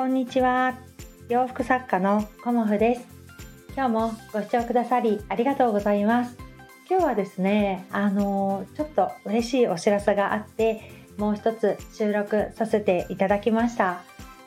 [0.00, 0.78] こんにちは。
[1.28, 3.06] 洋服作家のコモフです。
[3.76, 6.38] 今日もご視聴くださりありがとうございます。
[6.88, 14.00] 今日はですねあのちょっと嬉しいお知らせがあってもう一つ収録させていただきました。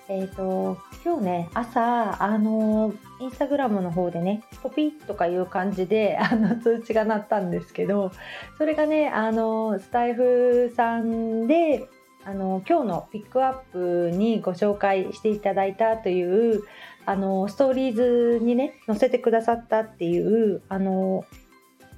[0.09, 2.91] えっ、ー、と今日ね朝あの
[3.21, 8.11] インスタグラムの方でねポピッとかいう感じであの通知が鳴ったんですけど
[8.57, 11.87] それがねあのスタイフさんで
[12.25, 16.63] あの今日のピックアップにご紹介していただいたという
[17.05, 21.25] あのストーリーズにね載せてくださったっていうあの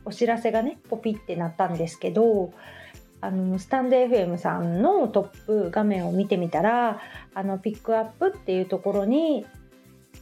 [0.03, 2.53] お知らせがねポピってなったんですけど
[3.21, 7.01] あのスタンド FM さんのトップ画面を見てみたら
[7.33, 9.45] あのピックアップっていうところに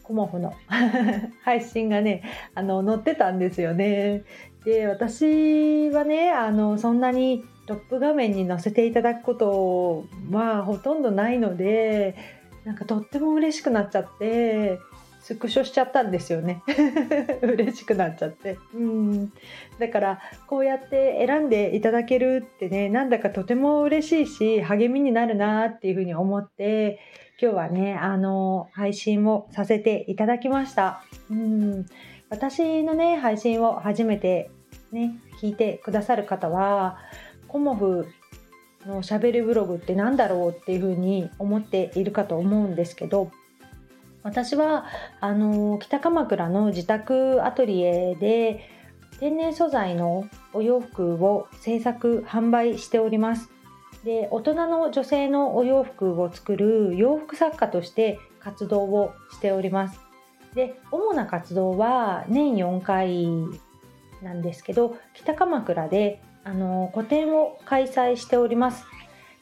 [0.03, 0.53] コモフの
[1.43, 2.23] 配信がね
[2.55, 4.23] あの載ってたんですよね。
[4.65, 12.15] で私はねあのそんなにトップ画面に載せていただくことはほとんどないので
[12.65, 14.79] なんかとっても嬉しくなっちゃって
[15.23, 16.61] スクショしちゃったんですよね。
[17.41, 18.57] 嬉しくなっちゃって。
[18.73, 19.31] うん。
[19.79, 26.99] だからこうやって選んでいただけるってねなんだかとても嬉しいし励みになるなっていうふうに思って
[27.41, 31.01] 今日はねあの配信をさせていただきました。
[31.31, 31.85] うん。
[32.29, 34.51] 私のね配信を初めて
[34.91, 36.97] ね聞いてくださる方は
[37.53, 38.07] コモフ
[38.87, 43.31] のしゃべりブログって何だろうっていうふうに思っているかと思うんですけど
[44.23, 44.85] 私は
[45.21, 48.67] あの北鎌倉の自宅アトリエで
[49.19, 53.51] 天然素材のお洋服を制作販売しております。
[54.03, 59.99] で大人の女性のお洋服を作る洋服作家として活動をしております。
[60.55, 63.27] で主な活動は年4回
[64.23, 68.85] なんですけど北鎌倉であの個展を開催しております。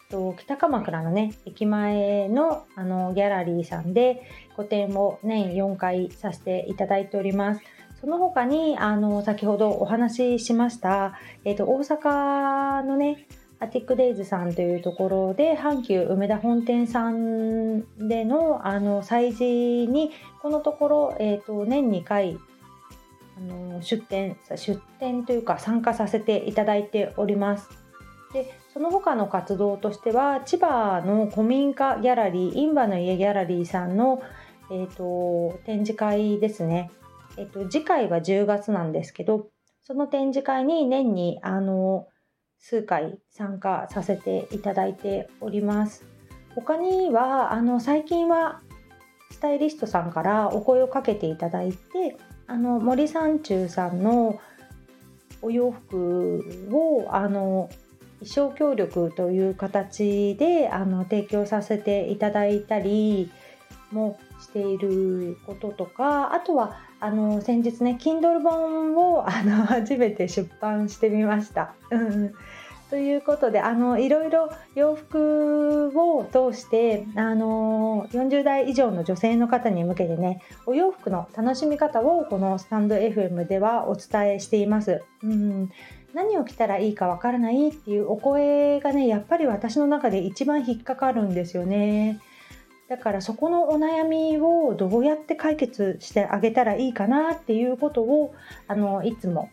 [0.10, 4.22] と北鎌倉のね駅前のあのギャラリーさんで
[4.56, 7.62] 個展を年4回させていただいております。
[8.02, 13.28] その他にあの先ほどお話ししました、えーと、大阪のね
[13.60, 19.46] アティックデイズさんというところで阪急梅田本店さんでのあの催事
[19.88, 20.10] に
[20.42, 22.40] このところ、えーと年2回
[23.48, 27.70] の出展出展というか参加させていただいております。
[28.34, 34.24] でその他の活動としては千葉の古民家ギャラリーインバの家ギャラリーさんの、
[34.72, 36.92] えーと、展示会ですね、
[37.38, 39.50] えーと、次回は10月なんですけど
[39.84, 42.08] その展示会に年にあの
[42.60, 46.06] 数回参加させていただいております。
[46.56, 48.62] 他にはあの最近は
[49.32, 52.18] スタイリストさんからお声をかけていただいて
[52.52, 54.42] あの森三中さんの
[55.42, 57.70] お洋服をあの
[58.20, 63.32] 衣装協力という形であの提供させていただいたり
[63.94, 71.74] もしていることとかあとはあの先日ね Kindle 本をあの初めて出版してみました。
[72.92, 85.02] ということであのいろいろ洋服を通してあの40代以上の女性の方に向けてねお洋服の楽しみ方をこのスタンド FM ではお伝えしています。
[85.24, 85.72] うん
[86.14, 92.20] 何を着たらいいかわからないっていうお声がねやっぱり私の中で一番引っかかるんですよね。
[92.90, 98.36] だからそこのお悩みをどうやって解決してあげたらいいかなっていうことを
[98.68, 99.50] あのいつも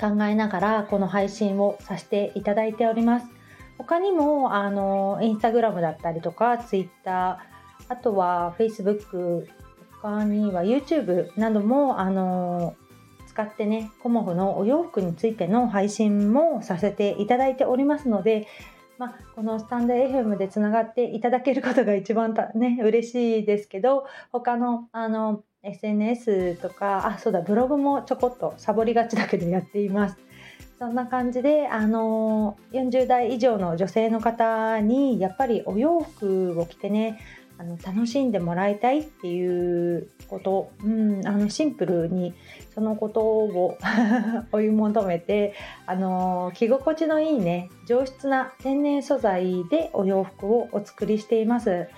[0.00, 3.26] 考えながらこの配信をさせていただいております。
[3.78, 9.48] 他にもあのインスタグラムだったりとかツイッターあとはフェイスブック
[10.02, 12.74] 他には YouTube などもあの
[13.26, 18.48] 使ってねコモフのお洋服についての配信もさせていただいておりますので、
[18.98, 30.16] まあ、このスタンド FM でつながっていただけることが一番たね嬉しいですけど他のあの SNS とかあそうだブログもちょこっとサボりがちだけどやっています
[30.78, 37.20] そんな感じであの40代以上の女性の方にやっぱりお洋服を着てね
[37.58, 42.32] あの楽しんでもらいたいっていうこと、うん、あのシンプルに
[42.74, 43.76] そのことを
[44.50, 45.52] 追い求めて
[45.84, 51.88] あの着心地のいいね上質な天然素材でお洋服をお作りしています。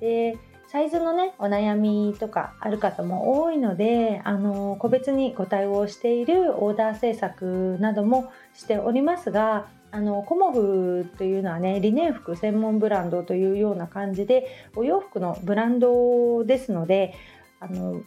[0.00, 0.36] で
[0.74, 17.14] サイズのねお悩みとかある方も多いのであの個別にご対応しているオーダー制作などもしておりますがあのコモフというのはねリネン服専門ブランドというような感じでお洋服のブランドですので
[17.60, 18.02] あの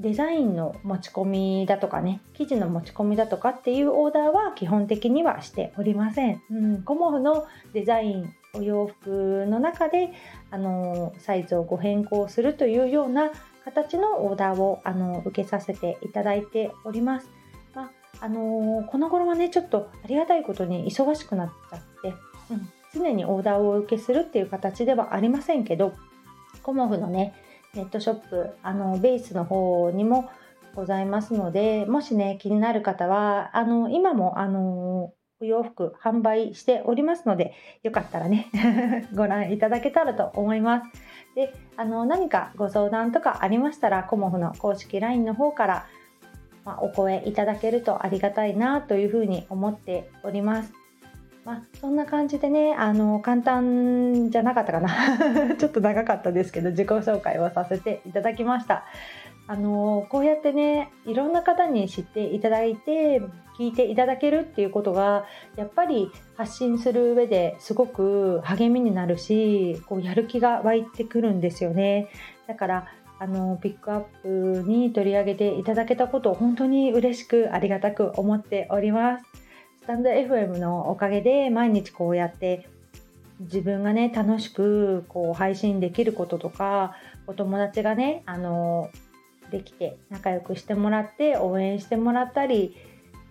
[0.00, 6.42] デザインの持ち込みだとかね生地の持ち込みだとかっていうオーダーは基本的にはしておりません。
[6.50, 10.12] うん、コモフのデザインお洋服の中で
[10.50, 13.30] あのサイズをご変更するというような
[13.64, 17.30] 形のオーダーをあの受けさせていただいております。
[17.74, 17.90] まあ
[18.20, 22.14] あのこの頃はねちょっとありがたいことに忙しくなっちゃって、
[22.50, 25.94] うん、常にオーダーをお受けするっていう形ではありませんけど
[26.62, 27.34] コモフのね
[27.74, 30.30] ネットショップあのベースの方にも
[30.74, 35.12] ございますのでもしね気になる方はあの今もあの
[35.46, 38.48] 洋服販売しておりますのでよかったらね
[39.14, 40.90] ご覧いただけたらと思います。
[41.34, 45.86] であの何かご相談とかありましたらコモフの公式 LINE の方から、
[46.64, 50.72] まあ、お声いただけるとありがたいなというふうに思っております。
[51.44, 54.88] まあ、そんな感じでねあの簡単じゃなかったかな
[55.56, 58.84] ちょっと長かったですけど自己紹介をさせていただきました
[59.46, 63.20] あのこうやってねいろんな方に知っていただいて
[63.58, 65.26] 聞いていただけるっていうことが
[65.56, 72.08] やっぱり発信する上ですごく励みになるしこうやる気が湧いてくるんですよね。
[72.46, 72.88] だから
[73.18, 79.24] あのピックアップに取り上げていただけたことを本当に嬉しくありがたく思っております。
[79.82, 82.66] スタンド FM のおかげで毎日こうやって
[83.40, 86.96] 自分がね楽しくこう配信できることとか
[87.26, 88.90] お友達がねあの
[89.50, 92.76] できて仲良くしてもらって応援してもらったり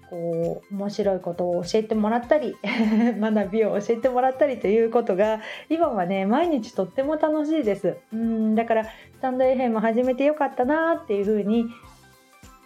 [0.10, 2.56] こう面白いことを教えてもらったり
[3.20, 11.66] 学びを教えてもらったりということが今はね毎日とっても楽しいですうんだからスタンド FM 始めてよかったなっていうふうに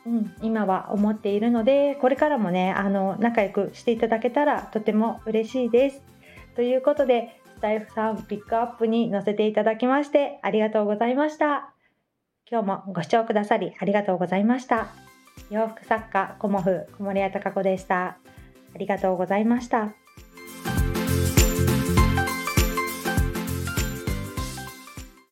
[0.06, 6.02] うん、今は思っているのでこれからもねあの仲良くしていただけたらとても嬉しいです。
[6.56, 11.77] ということでスタイフさんピックアップに載せていただきましてありがとうございました。
[12.50, 14.88] 今日もご視聴くださりありがとうございました。
[15.50, 18.18] 洋服作家コモフ小森屋隆子でした。
[18.74, 20.07] ありがとうございました。